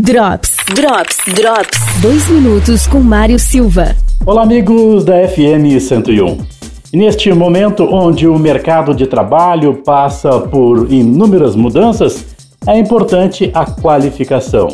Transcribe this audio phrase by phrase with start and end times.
[0.00, 2.00] Drops, Drops, Drops.
[2.00, 3.96] Dois minutos com Mário Silva.
[4.24, 6.38] Olá, amigos da FM 101.
[6.92, 13.66] E neste momento onde o mercado de trabalho passa por inúmeras mudanças, é importante a
[13.66, 14.68] qualificação.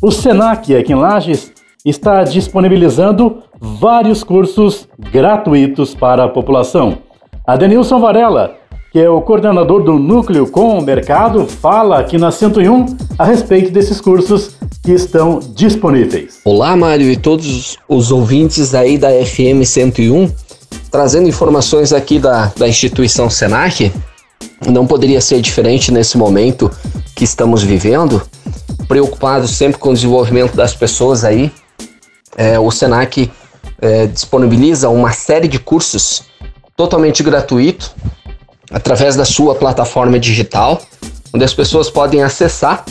[0.00, 1.52] O SENAC aqui em Lages
[1.84, 6.98] está disponibilizando vários cursos gratuitos para a população.
[7.44, 8.54] A Denilson Varela
[8.94, 13.72] que é o coordenador do Núcleo com o Mercado, fala aqui na 101 a respeito
[13.72, 14.52] desses cursos
[14.84, 16.38] que estão disponíveis.
[16.44, 20.30] Olá, Mário e todos os ouvintes aí da FM 101,
[20.92, 23.90] trazendo informações aqui da, da instituição Senac.
[24.64, 26.70] Não poderia ser diferente nesse momento
[27.16, 28.22] que estamos vivendo,
[28.86, 31.50] preocupados sempre com o desenvolvimento das pessoas aí.
[32.36, 33.28] É, o Senac
[33.82, 36.22] é, disponibiliza uma série de cursos
[36.76, 37.92] totalmente gratuito
[38.74, 40.82] através da sua plataforma digital,
[41.32, 42.84] onde as pessoas podem acessar,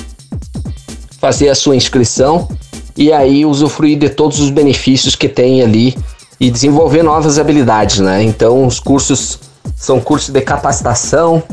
[1.19, 2.47] fazer a sua inscrição
[2.95, 5.98] e aí usufruir de todos os benefícios que tem ali
[6.40, 8.23] e desenvolver novas habilidades, né?
[8.23, 9.40] Então, os cursos
[9.75, 11.43] são cursos de capacitação,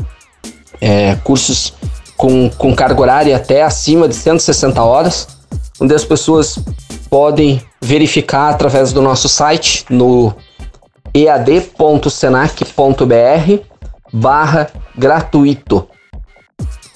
[0.79, 1.73] é, cursos
[2.15, 5.27] com, com carga horária até acima de 160 horas,
[5.79, 6.57] onde as pessoas
[7.09, 10.33] podem verificar através do nosso site no
[11.13, 13.70] ead.senac.br
[14.11, 15.87] barra gratuito.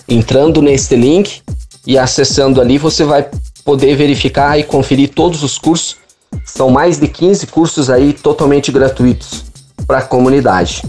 [0.08, 1.41] Entrando neste link
[1.85, 3.27] e acessando ali, você vai
[3.63, 5.97] poder verificar e conferir todos os cursos.
[6.45, 9.45] São mais de 15 cursos aí totalmente gratuitos
[9.88, 10.81] para a comunidade.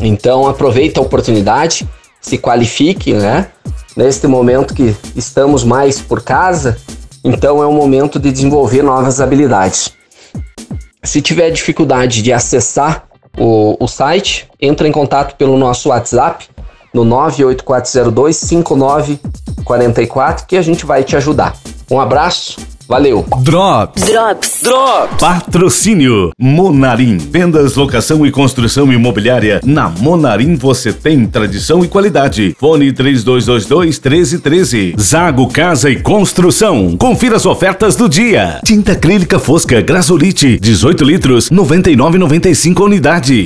[0.00, 1.88] Então aproveita a oportunidade,
[2.20, 3.48] se qualifique, né?
[3.96, 6.76] Neste momento que estamos mais por casa,
[7.24, 9.90] então é o momento de desenvolver novas habilidades.
[11.02, 13.07] Se tiver dificuldade de acessar
[13.38, 16.48] o, o site, entra em contato pelo nosso WhatsApp
[16.92, 21.54] no 98402 5944 que a gente vai te ajudar.
[21.90, 22.56] Um abraço
[22.88, 23.26] Valeu.
[23.42, 24.02] Drops.
[24.02, 24.60] Drops.
[24.62, 25.20] Drops.
[25.20, 26.30] Patrocínio.
[26.40, 27.18] Monarim.
[27.18, 29.60] Vendas, locação e construção imobiliária.
[29.62, 32.56] Na Monarim você tem tradição e qualidade.
[32.58, 33.68] Fone 3222
[34.00, 34.94] 1313.
[34.98, 36.96] Zago Casa e Construção.
[36.96, 38.58] Confira as ofertas do dia.
[38.64, 40.58] Tinta acrílica fosca Grasolite.
[40.58, 41.50] 18 litros.
[41.50, 43.34] 99,95 unidade.